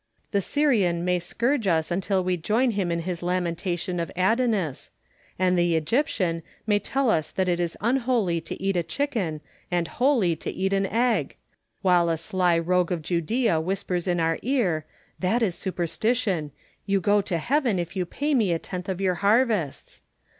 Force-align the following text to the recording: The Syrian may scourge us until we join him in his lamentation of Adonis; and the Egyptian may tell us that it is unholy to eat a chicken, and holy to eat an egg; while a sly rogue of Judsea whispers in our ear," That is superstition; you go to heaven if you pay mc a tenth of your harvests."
The 0.31 0.41
Syrian 0.41 1.05
may 1.05 1.19
scourge 1.19 1.67
us 1.67 1.91
until 1.91 2.23
we 2.23 2.35
join 2.35 2.71
him 2.71 2.91
in 2.91 3.01
his 3.01 3.21
lamentation 3.21 3.99
of 3.99 4.11
Adonis; 4.17 4.89
and 5.37 5.55
the 5.55 5.75
Egyptian 5.75 6.41
may 6.65 6.79
tell 6.79 7.11
us 7.11 7.29
that 7.29 7.47
it 7.47 7.59
is 7.59 7.77
unholy 7.81 8.41
to 8.41 8.59
eat 8.59 8.75
a 8.75 8.81
chicken, 8.81 9.41
and 9.69 9.87
holy 9.87 10.35
to 10.37 10.49
eat 10.49 10.73
an 10.73 10.87
egg; 10.87 11.35
while 11.83 12.09
a 12.09 12.17
sly 12.17 12.57
rogue 12.57 12.91
of 12.91 13.03
Judsea 13.03 13.59
whispers 13.61 14.07
in 14.07 14.19
our 14.19 14.39
ear," 14.41 14.87
That 15.19 15.43
is 15.43 15.53
superstition; 15.53 16.51
you 16.87 16.99
go 16.99 17.21
to 17.21 17.37
heaven 17.37 17.77
if 17.77 17.95
you 17.95 18.07
pay 18.07 18.33
mc 18.33 18.51
a 18.53 18.57
tenth 18.57 18.89
of 18.89 18.99
your 18.99 19.13
harvests." 19.21 20.01